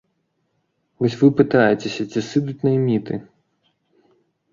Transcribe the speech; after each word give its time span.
Вось 1.03 1.17
вы 1.19 1.27
пытаецеся, 1.41 2.05
ці 2.13 2.19
сыдуць 2.29 2.65
найміты. 2.69 3.13